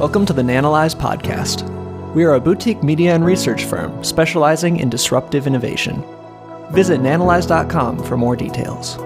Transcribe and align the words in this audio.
Welcome 0.00 0.24
to 0.24 0.32
the 0.32 0.40
Nanalyze 0.40 0.96
podcast. 0.96 1.68
We 2.14 2.24
are 2.24 2.32
a 2.32 2.40
boutique 2.40 2.82
media 2.82 3.14
and 3.14 3.22
research 3.22 3.66
firm 3.66 4.02
specializing 4.02 4.78
in 4.78 4.88
disruptive 4.88 5.46
innovation. 5.46 6.02
Visit 6.70 7.02
nanalyze.com 7.02 8.02
for 8.04 8.16
more 8.16 8.34
details. 8.34 8.96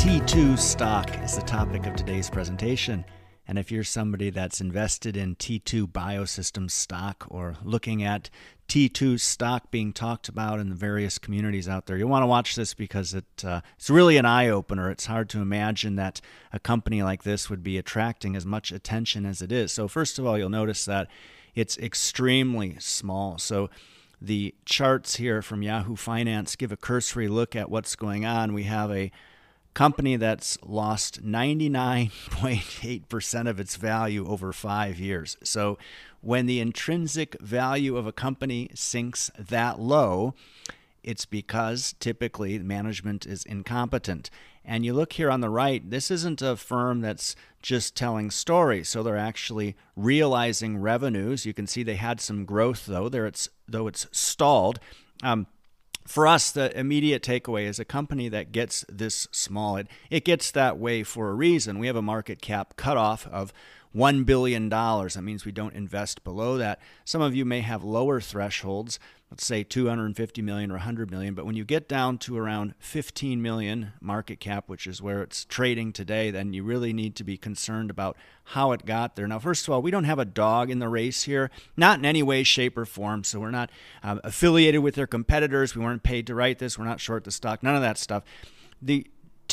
T2 0.00 0.58
stock 0.58 1.16
is 1.22 1.36
the 1.36 1.42
topic 1.42 1.86
of 1.86 1.94
today's 1.94 2.28
presentation. 2.28 3.04
And 3.46 3.58
if 3.58 3.70
you're 3.70 3.84
somebody 3.84 4.30
that's 4.30 4.60
invested 4.60 5.16
in 5.16 5.36
T2 5.36 5.86
Biosystems 5.86 6.70
stock 6.70 7.26
or 7.28 7.56
looking 7.62 8.02
at 8.02 8.30
T2 8.68 9.20
stock 9.20 9.70
being 9.70 9.92
talked 9.92 10.28
about 10.28 10.60
in 10.60 10.70
the 10.70 10.74
various 10.74 11.18
communities 11.18 11.68
out 11.68 11.84
there, 11.84 11.98
you'll 11.98 12.08
want 12.08 12.22
to 12.22 12.26
watch 12.26 12.56
this 12.56 12.72
because 12.72 13.12
it 13.12 13.44
uh, 13.44 13.60
it's 13.76 13.90
really 13.90 14.16
an 14.16 14.24
eye 14.24 14.48
opener. 14.48 14.90
It's 14.90 15.06
hard 15.06 15.28
to 15.30 15.42
imagine 15.42 15.96
that 15.96 16.22
a 16.52 16.58
company 16.58 17.02
like 17.02 17.22
this 17.22 17.50
would 17.50 17.62
be 17.62 17.76
attracting 17.76 18.34
as 18.34 18.46
much 18.46 18.72
attention 18.72 19.26
as 19.26 19.42
it 19.42 19.52
is. 19.52 19.72
So, 19.72 19.88
first 19.88 20.18
of 20.18 20.26
all, 20.26 20.38
you'll 20.38 20.48
notice 20.48 20.86
that 20.86 21.08
it's 21.54 21.76
extremely 21.76 22.76
small. 22.80 23.36
So, 23.36 23.68
the 24.22 24.54
charts 24.64 25.16
here 25.16 25.42
from 25.42 25.62
Yahoo 25.62 25.96
Finance 25.96 26.56
give 26.56 26.72
a 26.72 26.78
cursory 26.78 27.28
look 27.28 27.54
at 27.54 27.70
what's 27.70 27.94
going 27.94 28.24
on. 28.24 28.54
We 28.54 28.62
have 28.62 28.90
a 28.90 29.12
company 29.74 30.16
that's 30.16 30.58
lost 30.64 31.24
99.8% 31.24 33.48
of 33.48 33.60
its 33.60 33.76
value 33.76 34.26
over 34.26 34.52
five 34.52 34.98
years. 34.98 35.36
So 35.42 35.78
when 36.20 36.46
the 36.46 36.60
intrinsic 36.60 37.40
value 37.40 37.96
of 37.96 38.06
a 38.06 38.12
company 38.12 38.70
sinks 38.74 39.30
that 39.38 39.78
low, 39.78 40.34
it's 41.02 41.26
because 41.26 41.94
typically 42.00 42.58
management 42.60 43.26
is 43.26 43.44
incompetent. 43.44 44.30
And 44.64 44.86
you 44.86 44.94
look 44.94 45.12
here 45.12 45.30
on 45.30 45.42
the 45.42 45.50
right, 45.50 45.88
this 45.88 46.10
isn't 46.10 46.40
a 46.40 46.56
firm 46.56 47.02
that's 47.02 47.36
just 47.60 47.94
telling 47.94 48.30
stories. 48.30 48.88
So 48.88 49.02
they're 49.02 49.16
actually 49.16 49.76
realizing 49.94 50.78
revenues. 50.78 51.44
You 51.44 51.52
can 51.52 51.66
see 51.66 51.82
they 51.82 51.96
had 51.96 52.20
some 52.20 52.46
growth 52.46 52.86
though, 52.86 53.10
there 53.10 53.26
it's 53.26 53.50
though 53.68 53.86
it's 53.86 54.06
stalled. 54.10 54.80
Um, 55.22 55.46
for 56.06 56.26
us, 56.26 56.50
the 56.50 56.76
immediate 56.78 57.22
takeaway 57.22 57.64
is 57.66 57.78
a 57.78 57.84
company 57.84 58.28
that 58.28 58.52
gets 58.52 58.84
this 58.88 59.26
small, 59.32 59.76
it, 59.76 59.88
it 60.10 60.24
gets 60.24 60.50
that 60.50 60.78
way 60.78 61.02
for 61.02 61.30
a 61.30 61.34
reason. 61.34 61.78
We 61.78 61.86
have 61.86 61.96
a 61.96 62.02
market 62.02 62.42
cap 62.42 62.76
cutoff 62.76 63.26
of 63.28 63.52
$1 63.94 64.26
billion. 64.26 64.68
That 64.68 65.22
means 65.22 65.44
we 65.44 65.52
don't 65.52 65.74
invest 65.74 66.24
below 66.24 66.58
that. 66.58 66.80
Some 67.04 67.22
of 67.22 67.34
you 67.34 67.44
may 67.44 67.60
have 67.60 67.84
lower 67.84 68.20
thresholds 68.20 68.98
let's 69.34 69.46
say 69.46 69.64
250 69.64 70.42
million 70.42 70.70
or 70.70 70.74
100 70.74 71.10
million 71.10 71.34
but 71.34 71.44
when 71.44 71.56
you 71.56 71.64
get 71.64 71.88
down 71.88 72.16
to 72.16 72.38
around 72.38 72.72
15 72.78 73.42
million 73.42 73.92
market 74.00 74.38
cap 74.38 74.68
which 74.68 74.86
is 74.86 75.02
where 75.02 75.22
it's 75.22 75.44
trading 75.46 75.92
today 75.92 76.30
then 76.30 76.52
you 76.52 76.62
really 76.62 76.92
need 76.92 77.16
to 77.16 77.24
be 77.24 77.36
concerned 77.36 77.90
about 77.90 78.16
how 78.44 78.70
it 78.70 78.86
got 78.86 79.16
there. 79.16 79.26
Now 79.26 79.40
first 79.40 79.66
of 79.66 79.74
all 79.74 79.82
we 79.82 79.90
don't 79.90 80.04
have 80.04 80.20
a 80.20 80.24
dog 80.24 80.70
in 80.70 80.78
the 80.78 80.88
race 80.88 81.24
here 81.24 81.50
not 81.76 81.98
in 81.98 82.04
any 82.04 82.22
way 82.22 82.44
shape 82.44 82.78
or 82.78 82.84
form 82.84 83.24
so 83.24 83.40
we're 83.40 83.50
not 83.50 83.70
uh, 84.04 84.20
affiliated 84.22 84.82
with 84.84 84.94
their 84.94 85.08
competitors. 85.08 85.74
We 85.74 85.82
weren't 85.82 86.04
paid 86.04 86.28
to 86.28 86.34
write 86.36 86.60
this. 86.60 86.78
We're 86.78 86.84
not 86.84 87.00
short 87.00 87.24
the 87.24 87.32
stock. 87.32 87.60
None 87.60 87.74
of 87.74 87.82
that 87.82 87.98
stuff. 87.98 88.22
The 88.80 89.04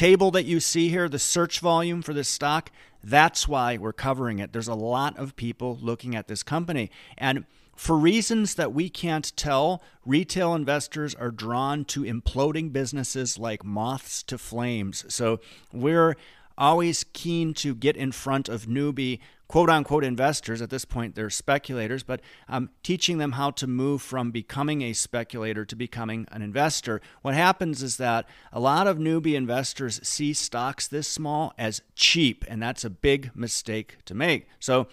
table 0.02 0.32
that 0.32 0.46
you 0.46 0.60
see 0.60 0.90
here 0.90 1.08
the 1.08 1.20
search 1.20 1.60
volume 1.60 2.02
for 2.02 2.12
this 2.12 2.28
stock 2.28 2.72
that's 3.04 3.48
why 3.48 3.78
we're 3.78 3.94
covering 3.94 4.40
it 4.40 4.52
there's 4.52 4.68
a 4.68 4.74
lot 4.74 5.16
of 5.16 5.36
people 5.36 5.78
looking 5.80 6.16
at 6.16 6.28
this 6.28 6.42
company 6.42 6.90
and 7.20 7.46
for 7.76 7.96
reasons 7.96 8.56
that 8.56 8.74
we 8.74 8.90
can't 8.90 9.36
tell, 9.36 9.82
retail 10.06 10.54
investors 10.54 11.16
are 11.16 11.32
drawn 11.32 11.84
to 11.86 12.04
imploding 12.04 12.72
businesses 12.72 13.40
like 13.40 13.64
moths 13.64 14.22
to 14.24 14.38
flames. 14.38 15.04
So 15.12 15.40
we're 15.74 16.16
always 16.60 17.04
keen 17.14 17.56
to 17.56 17.74
get 17.74 17.98
in 17.98 18.12
front 18.12 18.50
of 18.50 18.68
newbie 18.68 19.20
quote 19.52 19.70
unquote 19.70 20.06
investors. 20.06 20.62
At 20.62 20.70
this 20.70 20.86
point, 20.86 21.14
they're 21.14 21.30
speculators, 21.30 22.04
but 22.04 22.22
um, 22.48 22.70
teaching 22.84 23.18
them 23.18 23.34
how 23.34 23.52
to 23.52 23.68
move 23.68 24.02
from 24.02 24.32
becoming 24.32 24.82
a 24.82 24.94
speculator 24.94 25.66
to 25.66 25.76
becoming 25.76 26.26
an 26.32 26.42
investor. 26.42 27.02
What 27.22 27.34
happens 27.34 27.84
is 27.84 27.98
that 27.98 28.26
a 28.54 28.62
lot 28.62 28.88
of 28.88 28.98
newbie 28.98 29.36
investors 29.36 30.00
see 30.04 30.32
stocks 30.32 30.88
this 30.88 31.06
small 31.06 31.54
as 31.58 31.82
cheap, 31.96 32.46
and 32.48 32.64
that's 32.64 32.86
a 32.86 32.90
big 32.90 33.32
mistake 33.36 33.98
to 34.06 34.16
make. 34.16 34.48
So 34.62 34.88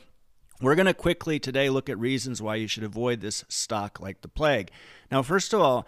we're 0.61 0.75
going 0.75 0.87
to 0.87 0.95
quickly 0.95 1.39
today 1.39 1.71
look 1.71 1.89
at 1.89 1.97
reasons 1.97 2.43
why 2.43 2.57
you 2.57 2.67
should 2.67 2.83
avoid 2.83 3.21
this 3.21 3.45
stock 3.49 4.01
like 4.01 4.23
the 4.23 4.29
plague. 4.29 4.73
Now, 5.09 5.23
first 5.23 5.53
of 5.53 5.61
all, 5.61 5.87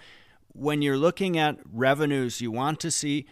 when 0.52 0.80
you're 0.80 0.96
looking 0.96 1.36
at 1.36 1.58
revenues, 1.72 2.40
you 2.40 2.52
want 2.52 2.78
to 2.80 2.92
see 2.92 3.26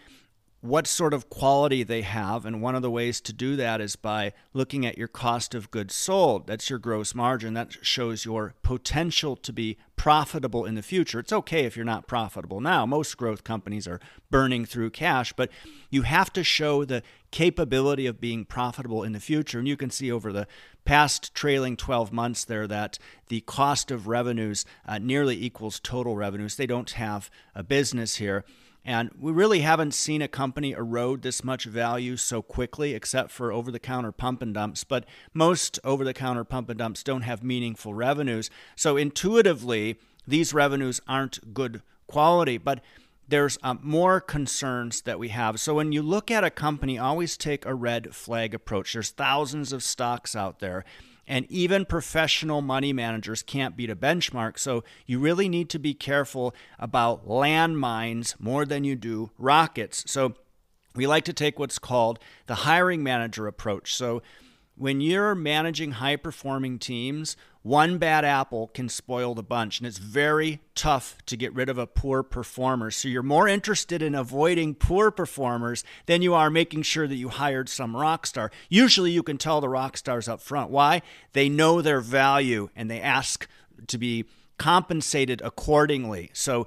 what 0.61 0.87
sort 0.87 1.13
of 1.13 1.29
quality 1.29 1.83
they 1.83 2.01
have. 2.01 2.45
And 2.45 2.61
one 2.61 2.75
of 2.75 2.81
the 2.81 2.91
ways 2.91 3.21
to 3.21 3.33
do 3.33 3.55
that 3.55 3.79
is 3.79 3.95
by 3.95 4.33
looking 4.53 4.85
at 4.85 4.97
your 4.97 5.07
cost 5.07 5.55
of 5.55 5.71
goods 5.71 5.95
sold. 5.95 6.47
That's 6.47 6.69
your 6.69 6.79
gross 6.79 7.15
margin. 7.15 7.53
That 7.53 7.77
shows 7.81 8.25
your 8.25 8.55
potential 8.61 9.35
to 9.37 9.53
be 9.53 9.77
profitable 9.95 10.65
in 10.65 10.75
the 10.75 10.81
future. 10.81 11.19
It's 11.19 11.33
okay 11.33 11.65
if 11.65 11.75
you're 11.75 11.85
not 11.85 12.07
profitable 12.07 12.59
now. 12.61 12.85
Most 12.85 13.15
growth 13.17 13.43
companies 13.43 13.87
are 13.87 13.99
burning 14.29 14.65
through 14.65 14.91
cash, 14.91 15.33
but 15.33 15.49
you 15.89 16.01
have 16.03 16.31
to 16.33 16.43
show 16.43 16.83
the 16.83 17.03
capability 17.31 18.05
of 18.05 18.19
being 18.19 18.43
profitable 18.43 19.03
in 19.03 19.13
the 19.13 19.19
future. 19.19 19.59
And 19.59 19.67
you 19.67 19.77
can 19.77 19.89
see 19.89 20.11
over 20.11 20.31
the 20.33 20.47
past 20.83 21.33
trailing 21.33 21.77
12 21.77 22.11
months 22.11 22.43
there 22.43 22.67
that 22.67 22.97
the 23.27 23.41
cost 23.41 23.91
of 23.91 24.07
revenues 24.07 24.65
uh, 24.85 24.97
nearly 24.97 25.41
equals 25.41 25.79
total 25.79 26.15
revenues. 26.15 26.55
They 26.55 26.65
don't 26.65 26.91
have 26.91 27.29
a 27.53 27.63
business 27.63 28.15
here. 28.15 28.43
And 28.89 29.11
we 29.19 29.31
really 29.31 29.59
haven't 29.59 29.93
seen 29.93 30.23
a 30.23 30.27
company 30.27 30.71
erode 30.71 31.21
this 31.21 31.43
much 31.43 31.65
value 31.65 32.17
so 32.17 32.41
quickly, 32.41 32.95
except 32.95 33.29
for 33.29 33.51
over 33.51 33.69
the 33.69 33.77
counter 33.77 34.11
pump 34.11 34.41
and 34.41 34.51
dumps. 34.51 34.83
But 34.83 35.05
most 35.31 35.77
over 35.83 36.03
the 36.03 36.11
counter 36.11 36.43
pump 36.43 36.71
and 36.71 36.79
dumps 36.79 37.03
don't 37.03 37.21
have 37.21 37.43
meaningful 37.43 37.93
revenues. 37.93 38.49
So 38.75 38.97
intuitively, 38.97 39.99
these 40.25 40.55
revenues 40.55 41.01
aren't 41.07 41.53
good 41.53 41.83
quality. 42.07 42.57
But 42.57 42.83
there's 43.27 43.59
um, 43.61 43.77
more 43.83 44.19
concerns 44.19 45.03
that 45.03 45.19
we 45.19 45.27
have. 45.27 45.59
So 45.59 45.75
when 45.75 45.91
you 45.91 46.01
look 46.01 46.31
at 46.31 46.43
a 46.43 46.49
company, 46.49 46.97
always 46.97 47.37
take 47.37 47.67
a 47.67 47.75
red 47.75 48.15
flag 48.15 48.55
approach. 48.55 48.93
There's 48.93 49.11
thousands 49.11 49.71
of 49.71 49.83
stocks 49.83 50.35
out 50.35 50.61
there. 50.61 50.83
And 51.29 51.45
even 51.49 51.85
professional 51.85 52.61
money 52.61 52.91
managers 52.91 53.43
can't 53.43 53.77
beat 53.77 53.91
a 53.91 53.95
benchmark. 53.95 54.57
So 54.57 54.83
you 55.05 55.19
really 55.19 55.47
need 55.47 55.69
to 55.69 55.79
be 55.79 55.93
careful 55.93 56.55
about 56.79 57.27
landmines 57.27 58.37
more 58.39 58.65
than 58.65 58.83
you 58.83 58.95
do 58.95 59.29
rockets. 59.37 60.03
So 60.11 60.33
we 60.95 61.05
like 61.05 61.25
to 61.25 61.33
take 61.33 61.59
what's 61.59 61.77
called 61.77 62.17
the 62.47 62.55
hiring 62.55 63.03
manager 63.03 63.45
approach. 63.45 63.93
So 63.93 64.23
when 64.75 65.01
you're 65.01 65.35
managing 65.35 65.91
high 65.91 66.15
performing 66.15 66.79
teams, 66.79 67.37
one 67.61 67.97
bad 67.97 68.23
apple 68.23 68.69
can 68.69 68.87
spoil 68.87 69.35
the 69.35 69.43
bunch, 69.43 69.79
and 69.79 69.87
it's 69.87 69.97
very 69.97 70.61
tough 70.75 71.17
to 71.25 71.35
get 71.35 71.53
rid 71.53 71.67
of 71.67 71.77
a 71.77 71.85
poor 71.85 72.23
performer. 72.23 72.89
So 72.89 73.09
you're 73.09 73.21
more 73.21 73.49
interested 73.49 74.01
in 74.01 74.15
avoiding 74.15 74.75
poor 74.75 75.11
performers 75.11 75.83
than 76.05 76.21
you 76.21 76.33
are 76.33 76.49
making 76.49 76.83
sure 76.83 77.07
that 77.07 77.15
you 77.15 77.27
hired 77.27 77.67
some 77.67 77.97
rock 77.97 78.25
star. 78.25 78.49
Usually 78.69 79.11
you 79.11 79.23
can 79.23 79.37
tell 79.37 79.59
the 79.59 79.67
rock 79.67 79.97
stars 79.97 80.29
up 80.29 80.39
front. 80.39 80.71
Why? 80.71 81.01
They 81.33 81.49
know 81.49 81.81
their 81.81 81.99
value 81.99 82.69
and 82.77 82.89
they 82.89 83.01
ask 83.01 83.45
to 83.87 83.97
be 83.97 84.25
compensated 84.57 85.41
accordingly. 85.41 86.31
So 86.33 86.65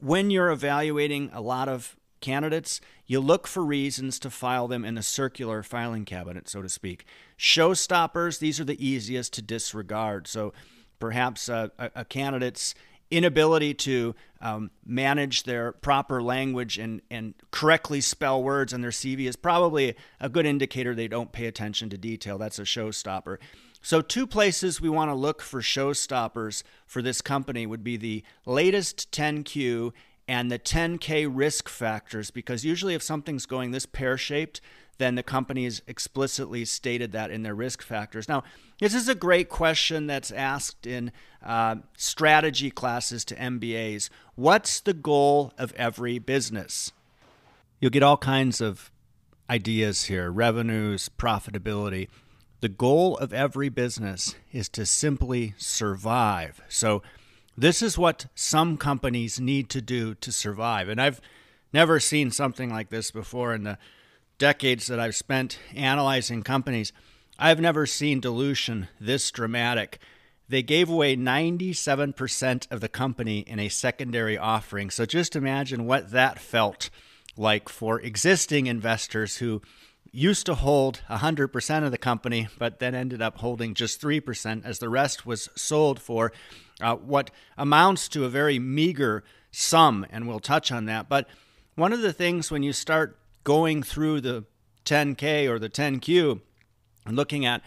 when 0.00 0.30
you're 0.30 0.50
evaluating 0.50 1.30
a 1.32 1.40
lot 1.40 1.68
of 1.68 1.96
candidates, 2.20 2.80
you 3.06 3.20
look 3.20 3.46
for 3.46 3.64
reasons 3.64 4.18
to 4.20 4.30
file 4.30 4.68
them 4.68 4.84
in 4.84 4.98
a 4.98 5.02
circular 5.02 5.62
filing 5.62 6.04
cabinet, 6.04 6.48
so 6.48 6.62
to 6.62 6.68
speak. 6.68 7.04
Showstoppers, 7.38 8.38
these 8.38 8.60
are 8.60 8.64
the 8.64 8.84
easiest 8.84 9.32
to 9.34 9.42
disregard. 9.42 10.26
So 10.26 10.52
perhaps 10.98 11.48
a, 11.48 11.70
a 11.78 12.04
candidate's 12.04 12.74
inability 13.10 13.72
to 13.72 14.14
um, 14.40 14.70
manage 14.84 15.44
their 15.44 15.72
proper 15.72 16.22
language 16.22 16.78
and, 16.78 17.00
and 17.10 17.34
correctly 17.50 18.00
spell 18.00 18.42
words 18.42 18.74
on 18.74 18.80
their 18.82 18.90
CV 18.90 19.26
is 19.26 19.36
probably 19.36 19.94
a 20.20 20.28
good 20.28 20.46
indicator 20.46 20.94
they 20.94 21.08
don't 21.08 21.32
pay 21.32 21.46
attention 21.46 21.88
to 21.90 21.98
detail. 21.98 22.38
That's 22.38 22.58
a 22.58 22.62
showstopper. 22.62 23.38
So, 23.80 24.00
two 24.00 24.26
places 24.26 24.80
we 24.80 24.88
want 24.88 25.10
to 25.10 25.14
look 25.14 25.40
for 25.40 25.60
showstoppers 25.60 26.62
for 26.84 27.00
this 27.00 27.20
company 27.20 27.64
would 27.64 27.84
be 27.84 27.96
the 27.96 28.24
latest 28.44 29.10
10Q 29.12 29.92
and 30.28 30.52
the 30.52 30.58
10K 30.58 31.26
risk 31.28 31.68
factors, 31.68 32.30
because 32.30 32.64
usually 32.64 32.94
if 32.94 33.02
something's 33.02 33.46
going 33.46 33.70
this 33.70 33.86
pear 33.86 34.18
shaped, 34.18 34.60
then 34.98 35.14
the 35.14 35.22
companies 35.22 35.80
explicitly 35.86 36.64
stated 36.64 37.12
that 37.12 37.30
in 37.30 37.44
their 37.44 37.54
risk 37.54 37.82
factors. 37.82 38.28
Now, 38.28 38.44
this 38.78 38.94
is 38.94 39.08
a 39.08 39.14
great 39.14 39.48
question 39.48 40.06
that's 40.06 40.30
asked 40.30 40.86
in 40.86 41.12
uh, 41.42 41.76
strategy 41.96 42.70
classes 42.70 43.24
to 43.26 43.36
MBAs. 43.36 44.10
What's 44.34 44.80
the 44.80 44.92
goal 44.92 45.52
of 45.56 45.72
every 45.74 46.18
business? 46.18 46.92
You'll 47.80 47.90
get 47.90 48.02
all 48.02 48.16
kinds 48.16 48.60
of 48.60 48.90
ideas 49.48 50.04
here 50.04 50.30
revenues, 50.30 51.08
profitability. 51.16 52.08
The 52.60 52.68
goal 52.68 53.16
of 53.18 53.32
every 53.32 53.68
business 53.68 54.34
is 54.52 54.68
to 54.70 54.84
simply 54.84 55.54
survive. 55.56 56.60
So, 56.68 57.02
this 57.60 57.82
is 57.82 57.98
what 57.98 58.26
some 58.36 58.76
companies 58.76 59.40
need 59.40 59.68
to 59.70 59.80
do 59.80 60.14
to 60.14 60.30
survive. 60.30 60.88
And 60.88 61.00
I've 61.00 61.20
never 61.72 61.98
seen 61.98 62.30
something 62.30 62.70
like 62.70 62.88
this 62.88 63.10
before 63.10 63.52
in 63.52 63.64
the 63.64 63.78
decades 64.38 64.86
that 64.86 65.00
I've 65.00 65.16
spent 65.16 65.58
analyzing 65.74 66.44
companies. 66.44 66.92
I've 67.36 67.58
never 67.60 67.84
seen 67.84 68.20
dilution 68.20 68.86
this 69.00 69.32
dramatic. 69.32 69.98
They 70.48 70.62
gave 70.62 70.88
away 70.88 71.16
97% 71.16 72.70
of 72.70 72.80
the 72.80 72.88
company 72.88 73.40
in 73.40 73.58
a 73.58 73.68
secondary 73.68 74.38
offering. 74.38 74.88
So 74.88 75.04
just 75.04 75.34
imagine 75.34 75.84
what 75.84 76.12
that 76.12 76.38
felt 76.38 76.90
like 77.36 77.68
for 77.68 78.00
existing 78.00 78.66
investors 78.66 79.38
who 79.38 79.62
used 80.10 80.46
to 80.46 80.54
hold 80.54 81.02
100% 81.10 81.84
of 81.84 81.90
the 81.90 81.98
company, 81.98 82.48
but 82.58 82.78
then 82.78 82.94
ended 82.94 83.20
up 83.20 83.38
holding 83.38 83.74
just 83.74 84.00
3% 84.00 84.64
as 84.64 84.78
the 84.78 84.88
rest 84.88 85.26
was 85.26 85.48
sold 85.54 86.00
for 86.00 86.32
uh, 86.80 86.96
what 86.96 87.30
amounts 87.56 88.08
to 88.08 88.24
a 88.24 88.28
very 88.28 88.58
meager 88.58 89.24
sum. 89.50 90.06
And 90.10 90.26
we'll 90.26 90.40
touch 90.40 90.72
on 90.72 90.86
that. 90.86 91.08
But 91.08 91.28
one 91.74 91.92
of 91.92 92.00
the 92.00 92.12
things 92.12 92.50
when 92.50 92.62
you 92.62 92.72
start 92.72 93.18
going 93.44 93.82
through 93.82 94.20
the 94.20 94.44
10K 94.84 95.48
or 95.48 95.58
the 95.58 95.68
10Q 95.68 96.40
and 97.06 97.16
looking 97.16 97.44
at 97.44 97.62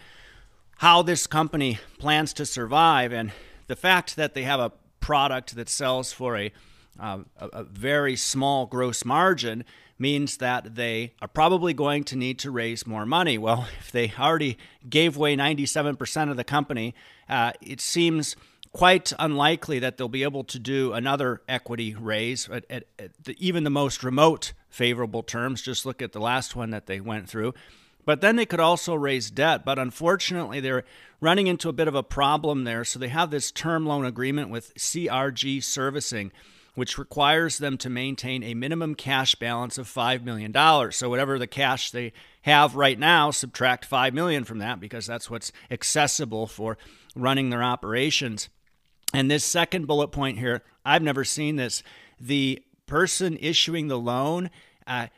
how 0.78 1.02
this 1.02 1.26
company 1.26 1.78
plans 1.98 2.32
to 2.34 2.44
survive 2.44 3.12
and 3.12 3.30
the 3.68 3.76
fact 3.76 4.16
that 4.16 4.34
they 4.34 4.42
have 4.42 4.60
a 4.60 4.72
product 5.00 5.54
that 5.54 5.68
sells 5.68 6.12
for 6.12 6.36
a, 6.36 6.52
uh, 6.98 7.18
a 7.38 7.64
very 7.64 8.16
small 8.16 8.66
gross 8.66 9.04
margin 9.04 9.64
means 10.02 10.36
that 10.38 10.74
they 10.74 11.14
are 11.22 11.28
probably 11.28 11.72
going 11.72 12.04
to 12.04 12.16
need 12.16 12.38
to 12.40 12.50
raise 12.50 12.86
more 12.86 13.06
money. 13.06 13.38
Well, 13.38 13.66
if 13.80 13.90
they 13.90 14.12
already 14.18 14.58
gave 14.88 15.16
away 15.16 15.34
97% 15.36 16.30
of 16.30 16.36
the 16.36 16.44
company, 16.44 16.94
uh, 17.28 17.52
it 17.62 17.80
seems 17.80 18.36
quite 18.72 19.12
unlikely 19.18 19.78
that 19.78 19.96
they'll 19.96 20.08
be 20.08 20.22
able 20.22 20.44
to 20.44 20.58
do 20.58 20.92
another 20.92 21.42
equity 21.48 21.94
raise 21.94 22.48
at, 22.50 22.64
at, 22.68 22.84
at 22.98 23.10
the, 23.24 23.36
even 23.38 23.64
the 23.64 23.70
most 23.70 24.02
remote 24.02 24.52
favorable 24.68 25.22
terms. 25.22 25.62
Just 25.62 25.86
look 25.86 26.02
at 26.02 26.12
the 26.12 26.20
last 26.20 26.56
one 26.56 26.70
that 26.70 26.86
they 26.86 27.00
went 27.00 27.28
through. 27.28 27.54
But 28.04 28.20
then 28.20 28.36
they 28.36 28.46
could 28.46 28.60
also 28.60 28.94
raise 28.94 29.30
debt. 29.30 29.64
But 29.64 29.78
unfortunately, 29.78 30.60
they're 30.60 30.84
running 31.20 31.46
into 31.46 31.68
a 31.68 31.72
bit 31.72 31.86
of 31.86 31.94
a 31.94 32.02
problem 32.02 32.64
there. 32.64 32.84
So 32.84 32.98
they 32.98 33.08
have 33.08 33.30
this 33.30 33.52
term 33.52 33.86
loan 33.86 34.04
agreement 34.04 34.50
with 34.50 34.74
CRG 34.74 35.62
Servicing, 35.62 36.32
which 36.74 36.98
requires 36.98 37.58
them 37.58 37.76
to 37.78 37.90
maintain 37.90 38.42
a 38.42 38.54
minimum 38.54 38.94
cash 38.94 39.34
balance 39.34 39.76
of 39.78 39.86
$5 39.86 40.24
million. 40.24 40.52
So 40.92 41.10
whatever 41.10 41.38
the 41.38 41.46
cash 41.46 41.90
they 41.90 42.12
have 42.42 42.74
right 42.74 42.98
now, 42.98 43.30
subtract 43.30 43.84
5 43.84 44.14
million 44.14 44.44
from 44.44 44.58
that 44.58 44.80
because 44.80 45.06
that's 45.06 45.30
what's 45.30 45.52
accessible 45.70 46.46
for 46.46 46.78
running 47.14 47.50
their 47.50 47.62
operations. 47.62 48.48
And 49.12 49.30
this 49.30 49.44
second 49.44 49.86
bullet 49.86 50.08
point 50.08 50.38
here, 50.38 50.62
I've 50.84 51.02
never 51.02 51.24
seen 51.24 51.56
this. 51.56 51.82
The 52.18 52.62
person 52.86 53.36
issuing 53.40 53.88
the 53.88 53.98
loan 53.98 54.50
uh, 54.86 55.08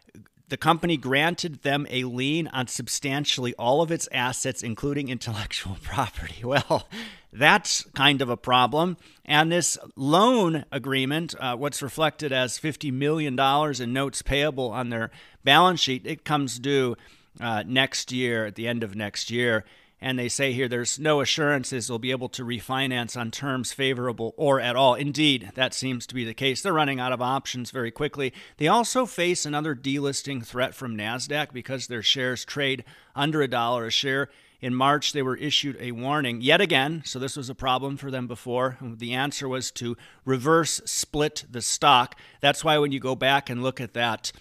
the 0.48 0.56
company 0.56 0.96
granted 0.96 1.62
them 1.62 1.86
a 1.90 2.04
lien 2.04 2.48
on 2.48 2.66
substantially 2.66 3.54
all 3.54 3.82
of 3.82 3.90
its 3.90 4.08
assets, 4.12 4.62
including 4.62 5.08
intellectual 5.08 5.76
property. 5.82 6.44
Well, 6.44 6.88
that's 7.32 7.84
kind 7.94 8.22
of 8.22 8.28
a 8.28 8.36
problem. 8.36 8.96
And 9.24 9.50
this 9.50 9.78
loan 9.96 10.64
agreement, 10.70 11.34
uh, 11.40 11.56
what's 11.56 11.82
reflected 11.82 12.32
as 12.32 12.58
$50 12.58 12.92
million 12.92 13.38
in 13.38 13.92
notes 13.92 14.22
payable 14.22 14.70
on 14.70 14.90
their 14.90 15.10
balance 15.42 15.80
sheet, 15.80 16.06
it 16.06 16.24
comes 16.24 16.58
due 16.58 16.96
uh, 17.40 17.64
next 17.66 18.12
year, 18.12 18.46
at 18.46 18.54
the 18.54 18.68
end 18.68 18.82
of 18.82 18.94
next 18.94 19.30
year. 19.30 19.64
And 20.04 20.18
they 20.18 20.28
say 20.28 20.52
here 20.52 20.68
there's 20.68 20.98
no 20.98 21.22
assurances 21.22 21.88
they'll 21.88 21.98
be 21.98 22.10
able 22.10 22.28
to 22.28 22.44
refinance 22.44 23.18
on 23.18 23.30
terms 23.30 23.72
favorable 23.72 24.34
or 24.36 24.60
at 24.60 24.76
all. 24.76 24.96
Indeed, 24.96 25.52
that 25.54 25.72
seems 25.72 26.06
to 26.06 26.14
be 26.14 26.24
the 26.24 26.34
case. 26.34 26.60
They're 26.60 26.74
running 26.74 27.00
out 27.00 27.14
of 27.14 27.22
options 27.22 27.70
very 27.70 27.90
quickly. 27.90 28.34
They 28.58 28.68
also 28.68 29.06
face 29.06 29.46
another 29.46 29.74
delisting 29.74 30.44
threat 30.44 30.74
from 30.74 30.94
NASDAQ 30.94 31.54
because 31.54 31.86
their 31.86 32.02
shares 32.02 32.44
trade 32.44 32.84
under 33.16 33.40
a 33.40 33.48
dollar 33.48 33.86
a 33.86 33.90
share. 33.90 34.28
In 34.60 34.74
March, 34.74 35.14
they 35.14 35.22
were 35.22 35.38
issued 35.38 35.78
a 35.80 35.92
warning 35.92 36.42
yet 36.42 36.60
again. 36.60 37.00
So, 37.06 37.18
this 37.18 37.34
was 37.34 37.48
a 37.48 37.54
problem 37.54 37.96
for 37.96 38.10
them 38.10 38.26
before. 38.26 38.76
The 38.82 39.14
answer 39.14 39.48
was 39.48 39.70
to 39.72 39.96
reverse 40.26 40.82
split 40.84 41.46
the 41.50 41.62
stock. 41.62 42.14
That's 42.42 42.62
why 42.62 42.76
when 42.76 42.92
you 42.92 43.00
go 43.00 43.14
back 43.14 43.48
and 43.48 43.62
look 43.62 43.80
at 43.80 43.94
that 43.94 44.32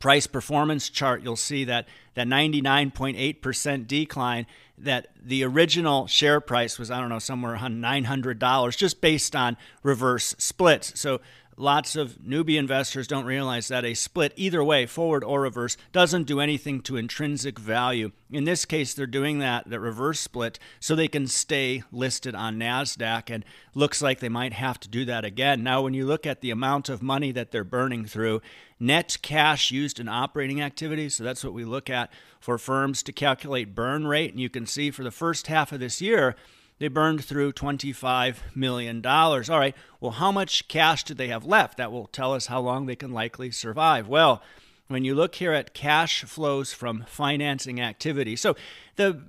price 0.00 0.26
performance 0.26 0.88
chart, 0.88 1.22
you'll 1.22 1.36
see 1.36 1.64
that 1.64 1.86
that 2.14 2.26
99.8% 2.26 3.86
decline 3.86 4.46
that 4.76 5.08
the 5.20 5.44
original 5.44 6.06
share 6.06 6.40
price 6.40 6.78
was 6.78 6.90
I 6.90 7.00
don't 7.00 7.08
know 7.08 7.18
somewhere 7.18 7.54
around 7.54 7.82
$900 7.82 8.76
just 8.76 9.00
based 9.00 9.36
on 9.36 9.56
reverse 9.82 10.34
splits. 10.38 10.98
So 10.98 11.20
lots 11.58 11.96
of 11.96 12.18
newbie 12.18 12.58
investors 12.58 13.06
don't 13.06 13.24
realize 13.24 13.68
that 13.68 13.84
a 13.84 13.94
split 13.94 14.32
either 14.36 14.62
way 14.62 14.86
forward 14.86 15.24
or 15.24 15.42
reverse 15.42 15.76
doesn't 15.92 16.24
do 16.24 16.40
anything 16.40 16.80
to 16.80 16.96
intrinsic 16.96 17.58
value 17.58 18.10
in 18.30 18.44
this 18.44 18.64
case 18.64 18.94
they're 18.94 19.06
doing 19.06 19.38
that 19.38 19.68
that 19.68 19.80
reverse 19.80 20.20
split 20.20 20.58
so 20.80 20.94
they 20.94 21.08
can 21.08 21.26
stay 21.26 21.82
listed 21.90 22.34
on 22.34 22.56
nasdaq 22.58 23.28
and 23.28 23.44
looks 23.74 24.00
like 24.00 24.20
they 24.20 24.28
might 24.28 24.52
have 24.52 24.78
to 24.78 24.88
do 24.88 25.04
that 25.04 25.24
again 25.24 25.62
now 25.62 25.82
when 25.82 25.94
you 25.94 26.06
look 26.06 26.26
at 26.26 26.40
the 26.40 26.50
amount 26.50 26.88
of 26.88 27.02
money 27.02 27.32
that 27.32 27.50
they're 27.50 27.64
burning 27.64 28.04
through 28.04 28.40
net 28.80 29.16
cash 29.22 29.70
used 29.70 29.98
in 29.98 30.08
operating 30.08 30.60
activities. 30.60 31.16
So 31.16 31.24
that's 31.24 31.44
what 31.44 31.52
we 31.52 31.64
look 31.64 31.90
at 31.90 32.12
for 32.40 32.58
firms 32.58 33.02
to 33.04 33.12
calculate 33.12 33.74
burn 33.74 34.06
rate. 34.06 34.30
And 34.30 34.40
you 34.40 34.48
can 34.48 34.66
see 34.66 34.90
for 34.90 35.02
the 35.02 35.10
first 35.10 35.48
half 35.48 35.72
of 35.72 35.80
this 35.80 36.00
year, 36.00 36.36
they 36.78 36.88
burned 36.88 37.24
through 37.24 37.52
$25 37.52 38.36
million. 38.54 39.04
All 39.04 39.40
right, 39.48 39.74
well, 40.00 40.12
how 40.12 40.32
much 40.32 40.68
cash 40.68 41.04
do 41.04 41.14
they 41.14 41.28
have 41.28 41.44
left? 41.44 41.76
That 41.76 41.92
will 41.92 42.06
tell 42.06 42.32
us 42.32 42.46
how 42.46 42.60
long 42.60 42.86
they 42.86 42.96
can 42.96 43.12
likely 43.12 43.50
survive. 43.50 44.08
Well, 44.08 44.42
when 44.88 45.04
you 45.04 45.14
look 45.14 45.34
here 45.34 45.52
at 45.52 45.74
cash 45.74 46.24
flows 46.24 46.72
from 46.72 47.04
financing 47.06 47.80
activity, 47.80 48.36
so 48.36 48.56
the 48.96 49.22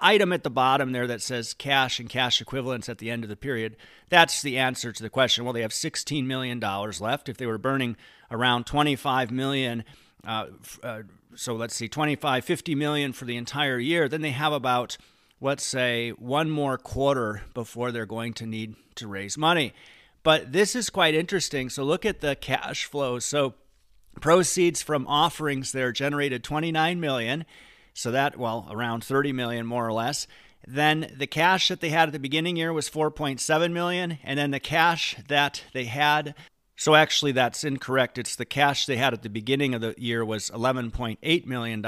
item 0.00 0.32
at 0.32 0.42
the 0.42 0.50
bottom 0.50 0.92
there 0.92 1.06
that 1.06 1.22
says 1.22 1.54
cash 1.54 1.98
and 1.98 2.10
cash 2.10 2.40
equivalents 2.40 2.88
at 2.88 2.98
the 2.98 3.10
end 3.10 3.22
of 3.22 3.30
the 3.30 3.36
period, 3.36 3.76
that's 4.08 4.42
the 4.42 4.58
answer 4.58 4.92
to 4.92 5.02
the 5.02 5.10
question. 5.10 5.44
Well, 5.44 5.52
they 5.52 5.62
have 5.62 5.70
$16 5.70 6.26
million 6.26 6.60
left. 6.60 7.28
If 7.28 7.36
they 7.36 7.46
were 7.46 7.58
burning 7.58 7.96
around 8.30 8.64
25 8.66 9.30
million, 9.30 9.84
uh, 10.26 10.46
uh, 10.82 11.02
so 11.34 11.54
let's 11.54 11.74
see, 11.74 11.88
25, 11.88 12.44
50 12.44 12.74
million 12.74 13.12
for 13.12 13.24
the 13.24 13.36
entire 13.36 13.78
year, 13.78 14.08
then 14.08 14.20
they 14.20 14.30
have 14.30 14.52
about, 14.52 14.96
let's 15.40 15.64
say, 15.64 16.10
one 16.10 16.50
more 16.50 16.78
quarter 16.78 17.42
before 17.54 17.92
they're 17.92 18.06
going 18.06 18.32
to 18.34 18.46
need 18.46 18.76
to 18.96 19.06
raise 19.06 19.36
money. 19.36 19.72
But 20.22 20.52
this 20.52 20.74
is 20.74 20.90
quite 20.90 21.14
interesting. 21.14 21.68
So 21.68 21.84
look 21.84 22.06
at 22.06 22.20
the 22.20 22.34
cash 22.36 22.86
flows. 22.86 23.24
So 23.24 23.54
proceeds 24.20 24.82
from 24.82 25.06
offerings 25.06 25.72
there 25.72 25.92
generated 25.92 26.42
29 26.44 26.98
million. 26.98 27.44
So 27.92 28.10
that, 28.10 28.38
well, 28.38 28.66
around 28.70 29.04
30 29.04 29.32
million 29.32 29.66
more 29.66 29.86
or 29.86 29.92
less. 29.92 30.26
Then 30.66 31.12
the 31.14 31.26
cash 31.26 31.68
that 31.68 31.80
they 31.80 31.90
had 31.90 32.08
at 32.08 32.12
the 32.12 32.18
beginning 32.18 32.56
year 32.56 32.72
was 32.72 32.88
4.7 32.88 33.72
million, 33.72 34.18
and 34.24 34.38
then 34.38 34.50
the 34.50 34.60
cash 34.60 35.14
that 35.28 35.62
they 35.74 35.84
had 35.84 36.34
so 36.76 36.94
actually, 36.94 37.32
that's 37.32 37.62
incorrect. 37.64 38.18
It's 38.18 38.36
the 38.36 38.44
cash 38.44 38.86
they 38.86 38.96
had 38.96 39.12
at 39.12 39.22
the 39.22 39.28
beginning 39.28 39.74
of 39.74 39.80
the 39.80 39.94
year 39.96 40.24
was 40.24 40.50
$11.8 40.50 41.46
million. 41.46 41.82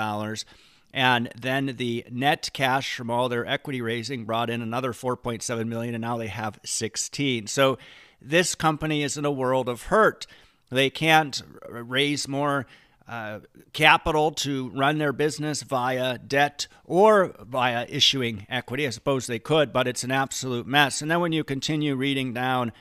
And 0.97 1.29
then 1.39 1.75
the 1.77 2.07
net 2.11 2.49
cash 2.55 2.97
from 2.97 3.11
all 3.11 3.29
their 3.29 3.45
equity 3.45 3.83
raising 3.83 4.25
brought 4.25 4.49
in 4.49 4.63
another 4.63 4.95
4.7 4.95 5.69
million, 5.69 5.95
and 5.95 6.01
now 6.01 6.17
they 6.17 6.29
have 6.29 6.59
16. 6.65 7.49
So 7.49 7.77
this 8.23 8.55
company 8.55 9.03
is 9.03 9.19
in 9.19 9.27
a 9.27 9.31
world 9.31 9.69
of 9.69 9.83
hurt. 9.83 10.27
They 10.71 10.89
can't 10.89 11.43
raise 11.69 12.27
more 12.27 12.67
uh, 13.07 13.41
capital 13.75 14.31
to 14.33 14.71
run 14.71 14.97
their 14.97 15.13
business 15.13 15.63
via 15.63 16.17
debt 16.17 16.67
or 16.87 17.35
via 17.41 17.85
issuing 17.91 18.47
equity. 18.49 18.87
I 18.87 18.91
suppose 18.91 19.27
they 19.27 19.39
could, 19.39 19.75
but 19.75 19.87
it's 19.87 20.03
an 20.03 20.11
absolute 20.11 20.67
mess. 20.67 21.03
And 21.03 21.11
then 21.11 21.21
when 21.21 21.33
you 21.33 21.45
continue 21.45 21.95
reading 21.95 22.33
down 22.33 22.73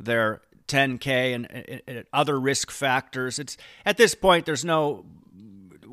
their 0.00 0.40
10K 0.68 1.34
and, 1.34 1.50
and, 1.50 1.82
and 1.86 2.04
other 2.14 2.40
risk 2.40 2.70
factors. 2.70 3.38
It's 3.38 3.56
at 3.84 3.96
this 3.96 4.14
point, 4.14 4.46
there's 4.46 4.64
no 4.64 5.04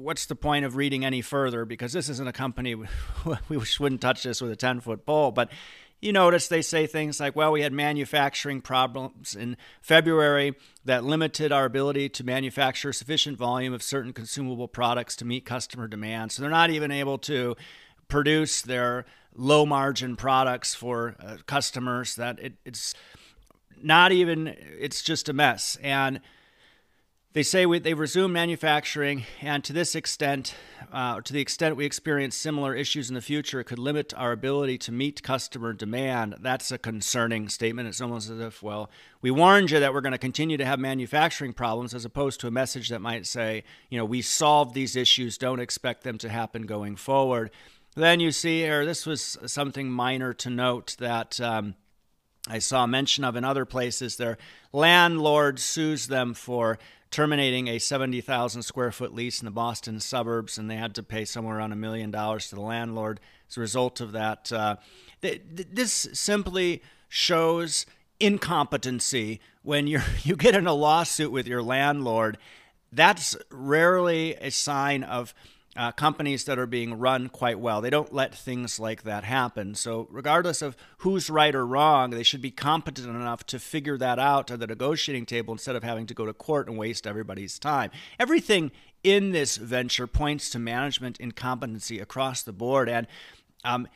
what's 0.06 0.28
the 0.28 0.36
point 0.36 0.66
of 0.66 0.76
reading 0.76 1.04
any 1.04 1.22
further? 1.22 1.66
Because 1.66 1.92
this 1.92 2.10
isn't 2.10 2.28
a 2.28 2.34
company 2.34 2.76
we 3.50 3.58
wouldn't 3.80 4.02
touch 4.02 4.24
this 4.24 4.40
with 4.40 4.52
a 4.52 4.56
10 4.56 4.80
foot 4.80 5.06
pole. 5.06 5.32
But 5.32 5.52
you 6.00 6.14
notice 6.14 6.48
they 6.48 6.62
say 6.62 6.86
things 6.86 7.20
like 7.20 7.36
well 7.36 7.52
we 7.52 7.62
had 7.62 7.74
manufacturing 7.74 8.62
problems 8.62 9.34
in 9.34 9.58
february 9.82 10.54
that 10.84 11.04
limited 11.04 11.52
our 11.52 11.66
ability 11.66 12.10
to 12.10 12.24
manufacture 12.24 12.94
sufficient 12.94 13.38
volume 13.38 13.74
of 13.74 13.82
certain 13.82 14.14
consumable 14.14 14.68
products 14.68 15.16
to 15.16 15.26
meet 15.26 15.46
customer 15.46 15.88
demand. 15.88 16.32
So 16.32 16.42
they're 16.42 16.52
not 16.52 16.70
even 16.70 16.92
able 16.92 17.18
to 17.20 17.56
produce 18.08 18.62
their 18.62 19.06
low 19.36 19.66
margin 19.66 20.16
products 20.16 20.76
for 20.76 21.16
uh, 21.20 21.38
customers 21.48 22.16
that 22.16 22.40
it, 22.40 22.54
it's 22.64 22.94
not 23.82 24.12
even, 24.12 24.56
it's 24.80 25.02
just 25.02 25.28
a 25.28 25.34
mess. 25.34 25.78
And 25.82 26.22
they 27.36 27.44
say 27.44 27.66
we, 27.66 27.80
they've 27.80 28.00
resumed 28.00 28.34
manufacturing, 28.34 29.26
and 29.42 29.62
to 29.66 29.74
this 29.74 29.94
extent, 29.94 30.56
uh, 30.94 31.20
to 31.20 31.34
the 31.34 31.42
extent 31.42 31.76
we 31.76 31.86
experience 31.86 32.34
similar 32.34 32.74
issues 32.74 33.10
in 33.10 33.14
the 33.14 33.22
future, 33.22 33.60
it 33.60 33.66
could 33.66 33.78
limit 33.78 34.14
our 34.16 34.32
ability 34.32 34.78
to 34.78 34.94
meet 34.94 35.22
customer 35.22 35.74
demand. 35.74 36.38
That's 36.40 36.72
a 36.72 36.78
concerning 36.78 37.50
statement. 37.50 37.90
It's 37.90 38.00
almost 38.00 38.30
as 38.30 38.40
if, 38.40 38.64
well, 38.64 38.90
we 39.22 39.32
warned 39.32 39.72
you 39.72 39.82
that 39.82 39.94
we're 39.94 40.00
going 40.00 40.14
to 40.14 40.18
continue 40.18 40.56
to 40.56 40.64
have 40.64 40.80
manufacturing 40.80 41.52
problems, 41.52 41.94
as 41.94 42.06
opposed 42.06 42.40
to 42.40 42.48
a 42.48 42.52
message 42.52 42.88
that 42.88 43.02
might 43.02 43.26
say, 43.26 43.66
you 43.90 43.98
know, 43.98 44.06
we 44.06 44.22
solved 44.22 44.74
these 44.74 44.96
issues, 44.96 45.38
don't 45.38 45.60
expect 45.60 46.06
them 46.06 46.18
to 46.20 46.30
happen 46.30 46.62
going 46.62 46.96
forward. 46.96 47.52
Then 47.98 48.22
you 48.22 48.32
see 48.32 48.62
here, 48.62 48.86
this 48.86 49.06
was 49.06 49.38
something 49.46 49.92
minor 49.92 50.34
to 50.36 50.50
note 50.50 50.96
that. 51.00 51.42
Um, 51.42 51.76
I 52.48 52.60
saw 52.60 52.86
mention 52.86 53.24
of 53.24 53.36
in 53.36 53.44
other 53.44 53.66
places. 53.66 54.18
Their 54.18 54.38
landlord 54.72 55.60
sues 55.60 56.06
them 56.08 56.36
for 56.36 56.78
terminating 57.12 57.68
a 57.68 57.80
70,000 57.80 58.64
square 58.64 58.92
foot 58.92 59.14
lease 59.14 59.42
in 59.42 59.46
the 59.46 59.52
Boston 59.52 60.00
suburbs, 60.00 60.58
and 60.58 60.70
they 60.70 60.76
had 60.76 60.96
to 60.96 61.04
pay 61.04 61.26
somewhere 61.26 61.58
around 61.58 61.72
a 61.72 61.78
million 61.78 62.12
dollars 62.12 62.50
to 62.50 62.56
the 62.56 62.62
landlord 62.62 63.20
as 63.50 63.58
a 63.58 63.62
result 63.62 64.02
of 64.02 64.12
that. 64.12 64.52
Uh, 64.52 64.76
th- 65.22 65.42
this 65.72 66.08
simply 66.14 66.82
shows 67.10 67.86
incompetency 68.20 69.40
when 69.62 69.88
you 69.88 70.02
you 70.24 70.36
get 70.36 70.56
in 70.56 70.68
a 70.68 70.74
lawsuit 70.74 71.32
with 71.32 71.48
your 71.48 71.64
landlord. 71.64 72.38
That's 72.92 73.36
rarely 73.50 74.36
a 74.36 74.52
sign 74.52 75.04
of 75.04 75.34
uh, 75.76 75.92
companies 75.92 76.46
that 76.46 76.58
are 76.58 76.66
being 76.66 76.98
run 76.98 77.28
quite 77.28 77.60
well. 77.60 77.82
They 77.82 77.90
don't 77.90 78.14
let 78.14 78.34
things 78.34 78.80
like 78.80 79.04
that 79.04 79.24
happen. 79.26 79.76
So, 79.76 80.08
regardless 80.10 80.62
of 80.62 80.78
who's 81.00 81.30
right 81.30 81.54
or 81.54 81.66
wrong, 81.66 82.12
they 82.12 82.24
should 82.24 82.42
be 82.42 82.52
competent 82.52 83.08
enough 83.08 83.46
to 83.48 83.60
figure 83.60 83.98
that 83.98 84.18
out 84.18 84.52
at 84.52 84.60
the 84.60 84.68
negotiating 84.68 85.26
table 85.26 85.54
instead 85.54 85.76
of 85.76 85.84
having 85.84 86.06
to 86.08 86.14
go 86.14 86.26
to 86.26 86.34
court 86.34 86.68
and 86.68 86.78
waste 86.78 87.06
everybody's 87.06 87.60
time. 87.60 87.92
Everything 88.20 88.72
in 89.04 89.32
this 89.32 89.58
venture 89.58 90.08
points 90.08 90.50
to 90.52 90.60
management 90.60 91.20
incompetency 91.20 92.00
across 92.00 92.42
the 92.42 92.54
board. 92.54 92.88
And, 92.88 93.06
um, 93.64 93.88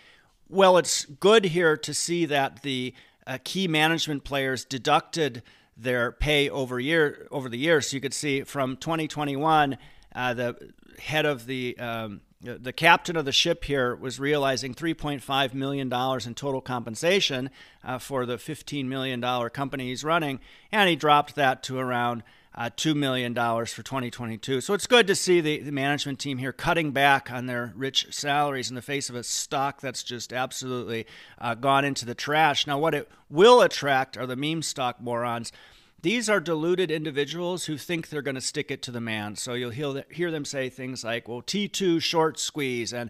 well, 0.49 0.77
it's 0.77 1.05
good 1.05 1.45
here 1.45 1.77
to 1.77 1.93
see 1.93 2.25
that 2.25 2.61
the 2.61 2.93
uh, 3.25 3.37
key 3.43 3.67
management 3.67 4.23
players 4.23 4.65
deducted 4.65 5.43
their 5.77 6.11
pay 6.11 6.49
over 6.49 6.79
year 6.79 7.27
over 7.31 7.47
the 7.47 7.57
years. 7.57 7.87
So 7.89 7.95
you 7.95 8.01
could 8.01 8.13
see 8.13 8.43
from 8.43 8.75
2021 8.75 9.77
uh, 10.13 10.33
the 10.33 10.71
head 10.99 11.25
of 11.25 11.45
the 11.45 11.77
um, 11.77 12.21
the 12.41 12.71
captain 12.71 13.17
of 13.17 13.25
the 13.25 13.33
ship 13.33 13.65
here 13.65 13.93
was 13.93 14.17
realizing 14.17 14.73
3.5 14.73 15.53
million 15.53 15.89
dollars 15.89 16.25
in 16.25 16.35
total 16.35 16.61
compensation 16.61 17.49
uh, 17.83 17.97
for 17.97 18.25
the 18.25 18.37
15 18.37 18.87
million 18.87 19.19
dollar 19.19 19.49
company 19.49 19.89
he's 19.89 20.03
running, 20.03 20.39
and 20.71 20.89
he 20.89 20.95
dropped 20.95 21.35
that 21.35 21.63
to 21.63 21.77
around. 21.77 22.23
Uh, 22.55 22.67
$2 22.75 22.95
million 22.95 23.33
for 23.33 23.83
2022. 23.83 24.59
So 24.59 24.73
it's 24.73 24.87
good 24.87 25.05
to 25.07 25.15
see 25.15 25.39
the, 25.39 25.59
the 25.59 25.71
management 25.71 26.19
team 26.19 26.39
here 26.39 26.51
cutting 26.51 26.91
back 26.91 27.31
on 27.31 27.45
their 27.45 27.71
rich 27.75 28.07
salaries 28.09 28.69
in 28.69 28.75
the 28.75 28.81
face 28.81 29.07
of 29.07 29.15
a 29.15 29.23
stock 29.23 29.79
that's 29.79 30.03
just 30.03 30.33
absolutely 30.33 31.05
uh, 31.37 31.53
gone 31.53 31.85
into 31.85 32.05
the 32.05 32.15
trash. 32.15 32.65
Now, 32.65 32.79
what 32.79 32.95
it 32.95 33.07
will 33.29 33.61
attract 33.61 34.17
are 34.17 34.25
the 34.25 34.35
meme 34.35 34.63
stock 34.63 34.99
morons 34.99 35.53
these 36.01 36.29
are 36.29 36.39
deluded 36.39 36.91
individuals 36.91 37.65
who 37.65 37.77
think 37.77 38.09
they're 38.09 38.21
going 38.21 38.35
to 38.35 38.41
stick 38.41 38.71
it 38.71 38.81
to 38.83 38.91
the 38.91 39.01
man. 39.01 39.35
So 39.35 39.53
you'll 39.53 39.71
hear 40.09 40.31
them 40.31 40.45
say 40.45 40.69
things 40.69 41.03
like, 41.03 41.27
well, 41.27 41.41
T2 41.41 42.01
short 42.01 42.39
squeeze. 42.39 42.93
And 42.93 43.09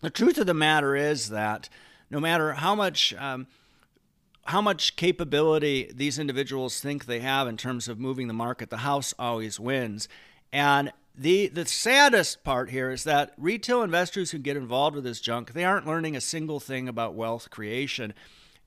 the 0.00 0.10
truth 0.10 0.38
of 0.38 0.46
the 0.46 0.54
matter 0.54 0.96
is 0.96 1.28
that 1.30 1.68
no 2.10 2.20
matter 2.20 2.54
how 2.54 2.74
much. 2.74 3.14
Um, 3.14 3.46
how 4.46 4.60
much 4.60 4.96
capability 4.96 5.88
these 5.94 6.18
individuals 6.18 6.80
think 6.80 7.04
they 7.04 7.20
have 7.20 7.46
in 7.46 7.56
terms 7.56 7.86
of 7.86 8.00
moving 8.00 8.26
the 8.26 8.34
market, 8.34 8.70
the 8.70 8.78
house 8.78 9.14
always 9.16 9.60
wins. 9.60 10.08
And 10.52 10.92
the 11.16 11.46
the 11.48 11.64
saddest 11.64 12.42
part 12.42 12.70
here 12.70 12.90
is 12.90 13.04
that 13.04 13.34
retail 13.36 13.82
investors 13.82 14.30
who 14.30 14.38
get 14.38 14.56
involved 14.56 14.96
with 14.96 15.04
this 15.04 15.20
junk, 15.20 15.52
they 15.52 15.64
aren't 15.64 15.86
learning 15.86 16.16
a 16.16 16.20
single 16.20 16.58
thing 16.58 16.88
about 16.88 17.14
wealth 17.14 17.50
creation 17.50 18.14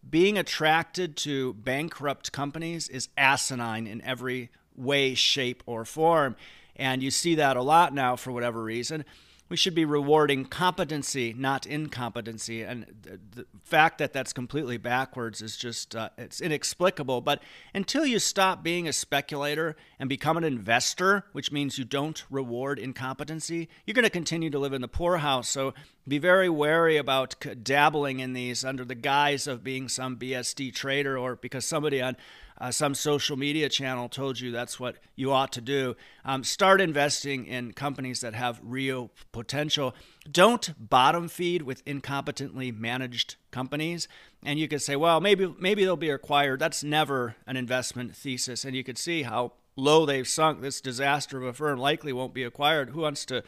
being 0.10 0.38
attracted 0.38 1.16
to 1.18 1.54
bankrupt 1.54 2.32
companies 2.32 2.88
is 2.88 3.10
asinine 3.18 3.88
in 3.88 4.02
every 4.02 4.50
way, 4.76 5.16
shape, 5.16 5.64
or 5.66 5.86
form. 5.86 6.36
And 6.76 7.02
you 7.02 7.12
see 7.12 7.36
that 7.36 7.58
a 7.58 7.62
lot 7.62 7.94
now 7.94 8.16
for 8.16 8.32
whatever 8.32 8.62
reason 8.62 9.06
we 9.48 9.56
should 9.56 9.76
be 9.76 9.86
rewarding 9.86 10.46
competency, 10.46 11.34
not 11.38 11.68
incompetency. 11.68 12.64
And 12.64 12.86
the 13.32 13.46
fact 13.64 14.00
that 14.00 14.12
that's 14.12 14.34
completely 14.34 14.78
backwards 14.78 15.42
is 15.42 15.56
just 15.56 15.96
uh, 15.96 16.10
it's 16.18 16.42
inexplicable. 16.42 17.22
But 17.22 17.44
until 17.74 18.06
you 18.06 18.18
stop 18.18 18.64
being 18.64 18.88
a 18.88 18.94
speculator 18.94 19.76
and 20.00 20.10
become 20.10 20.38
an 20.38 20.44
investor, 20.44 21.26
which 21.32 21.52
means 21.52 21.78
you 21.78 21.86
don't 21.86 22.24
reward 22.32 22.80
incompetency, 22.80 23.70
you're 23.86 23.94
going 23.94 24.04
to 24.04 24.10
continue 24.10 24.50
to 24.50 24.60
live 24.60 24.74
in 24.74 24.82
the 24.82 24.88
poorhouse. 24.88 25.48
So 25.48 25.76
be 26.08 26.18
very 26.18 26.50
wary 26.50 26.98
about 26.98 27.36
dabbling 27.64 28.20
in 28.20 28.34
these 28.34 28.66
under 28.66 28.84
the 28.84 28.96
guise 28.96 29.46
of 29.46 29.64
being 29.64 29.90
some 29.90 30.18
BSD 30.18 30.74
trader 30.74 31.18
or 31.18 31.36
because 31.36 31.66
somebody 31.66 32.02
on 32.02 32.18
uh, 32.58 32.72
some 32.72 32.96
social 32.96 33.36
media 33.36 33.68
channel 33.68 34.08
told 34.08 34.40
you 34.40 34.52
that's 34.52 34.80
what 34.80 34.96
you 35.16 35.32
ought 35.32 35.52
to 35.54 35.62
do. 35.62 35.96
Um, 36.24 36.44
start 36.44 36.80
investing 36.80 37.46
in 37.46 37.74
companies 37.74 38.22
that 38.22 38.34
have 38.34 38.62
real 38.64 39.12
potential. 39.32 39.94
Don't 40.30 40.74
bottom 40.90 41.28
feed 41.28 41.64
with 41.64 41.84
incompetently 41.86 42.78
managed 42.78 43.36
companies. 43.52 44.08
And 44.44 44.58
you 44.58 44.68
could 44.68 44.82
say, 44.82 44.96
well, 44.96 45.20
maybe 45.20 45.54
maybe 45.60 45.84
they'll 45.84 45.98
be 45.98 46.10
acquired. 46.10 46.60
That's 46.60 46.84
never 46.84 47.36
an 47.46 47.58
investment 47.58 48.16
thesis. 48.16 48.64
And 48.64 48.76
you 48.76 48.84
could 48.84 48.98
see 48.98 49.24
how 49.24 49.54
low 49.76 50.06
they've 50.06 50.28
sunk. 50.28 50.62
This 50.62 50.80
disaster 50.80 51.38
of 51.38 51.44
a 51.44 51.54
firm 51.54 51.80
likely 51.80 52.14
won't 52.14 52.34
be 52.34 52.44
acquired. 52.44 52.92
Who 52.92 53.02
wants 53.02 53.26
to 53.26 53.44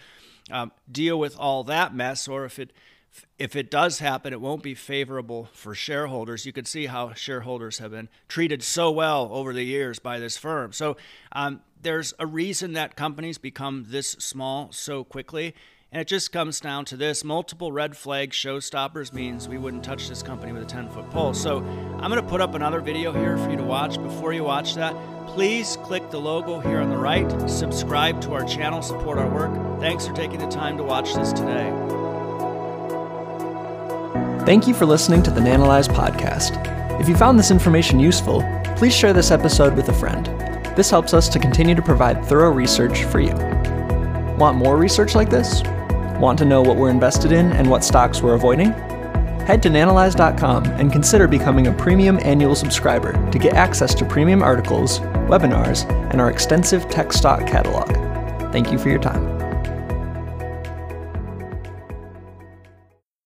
um, 0.51 0.71
deal 0.91 1.17
with 1.17 1.37
all 1.37 1.63
that 1.65 1.95
mess? 1.95 2.27
Or 2.27 2.45
if 2.45 2.59
it 2.59 2.71
if 3.37 3.55
it 3.55 3.69
does 3.69 3.99
happen, 3.99 4.33
it 4.33 4.41
won't 4.41 4.63
be 4.63 4.73
favorable 4.73 5.49
for 5.53 5.75
shareholders. 5.75 6.45
You 6.45 6.53
can 6.53 6.65
see 6.65 6.87
how 6.87 7.13
shareholders 7.13 7.79
have 7.79 7.91
been 7.91 8.09
treated 8.27 8.63
so 8.63 8.91
well 8.91 9.29
over 9.31 9.53
the 9.53 9.63
years 9.63 9.99
by 9.99 10.19
this 10.19 10.37
firm. 10.37 10.73
So 10.73 10.97
um, 11.31 11.61
there's 11.81 12.13
a 12.19 12.25
reason 12.25 12.73
that 12.73 12.95
companies 12.95 13.37
become 13.37 13.85
this 13.89 14.09
small 14.11 14.71
so 14.71 15.03
quickly. 15.03 15.53
And 15.91 16.01
it 16.01 16.07
just 16.07 16.33
comes 16.33 16.59
down 16.59 16.83
to 16.85 16.97
this 16.97 17.23
multiple 17.23 17.71
red 17.71 17.95
flag 17.95 18.31
showstoppers 18.31 19.13
means 19.13 19.47
we 19.47 19.57
wouldn't 19.57 19.85
touch 19.85 20.09
this 20.09 20.21
company 20.21 20.51
with 20.51 20.63
a 20.63 20.65
10 20.65 20.89
foot 20.89 21.09
pole. 21.11 21.33
So 21.33 21.59
I'm 21.59 22.11
going 22.11 22.21
to 22.21 22.27
put 22.27 22.41
up 22.41 22.55
another 22.55 22.81
video 22.81 23.13
here 23.13 23.37
for 23.37 23.49
you 23.49 23.57
to 23.57 23.63
watch. 23.63 24.01
Before 24.01 24.33
you 24.33 24.43
watch 24.43 24.75
that, 24.75 24.95
please 25.27 25.77
click 25.83 26.09
the 26.09 26.19
logo 26.19 26.59
here 26.59 26.79
on 26.79 26.89
the 26.89 26.97
right, 26.97 27.49
subscribe 27.49 28.19
to 28.21 28.33
our 28.33 28.43
channel, 28.43 28.81
support 28.81 29.17
our 29.17 29.29
work. 29.29 29.79
Thanks 29.79 30.05
for 30.05 30.13
taking 30.13 30.39
the 30.39 30.47
time 30.47 30.75
to 30.77 30.83
watch 30.83 31.13
this 31.13 31.31
today. 31.31 32.06
Thank 34.47 34.65
you 34.65 34.73
for 34.73 34.85
listening 34.85 35.21
to 35.23 35.29
the 35.29 35.41
Nanalyze 35.41 35.89
podcast. 35.89 36.55
If 37.01 37.09
you 37.09 37.17
found 37.17 37.37
this 37.37 37.51
information 37.51 37.99
useful, 37.99 38.45
please 38.77 38.95
share 38.95 39.11
this 39.11 39.29
episode 39.29 39.75
with 39.75 39.89
a 39.89 39.93
friend. 39.93 40.25
This 40.73 40.89
helps 40.89 41.13
us 41.13 41.27
to 41.27 41.37
continue 41.37 41.75
to 41.75 41.81
provide 41.81 42.23
thorough 42.23 42.51
research 42.51 43.03
for 43.03 43.19
you. 43.19 43.33
Want 44.37 44.55
more 44.55 44.77
research 44.77 45.15
like 45.15 45.29
this? 45.29 45.63
Want 46.17 46.39
to 46.39 46.45
know 46.45 46.61
what 46.61 46.77
we're 46.77 46.89
invested 46.89 47.33
in 47.33 47.51
and 47.51 47.69
what 47.69 47.83
stocks 47.83 48.21
we're 48.21 48.35
avoiding? 48.35 48.71
Head 49.41 49.61
to 49.63 49.69
nanalyze.com 49.69 50.63
and 50.63 50.93
consider 50.93 51.27
becoming 51.27 51.67
a 51.67 51.73
premium 51.73 52.17
annual 52.21 52.55
subscriber 52.55 53.11
to 53.31 53.37
get 53.37 53.53
access 53.53 53.93
to 53.95 54.05
premium 54.05 54.41
articles, 54.41 55.01
webinars, 55.27 55.83
and 56.09 56.21
our 56.21 56.31
extensive 56.31 56.87
tech 56.87 57.11
stock 57.11 57.45
catalog. 57.45 57.91
Thank 58.53 58.71
you 58.71 58.77
for 58.77 58.87
your 58.87 58.99
time. 58.99 59.36